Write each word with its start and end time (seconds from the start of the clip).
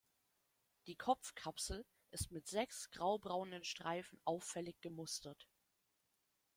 Die 0.87 0.95
Kopfkapsel 0.95 1.85
ist 2.09 2.31
mit 2.31 2.47
sechs 2.47 2.89
graubraunen 2.89 3.63
Streifen 3.63 4.19
auffällig 4.25 4.81
gemustert. 4.81 5.47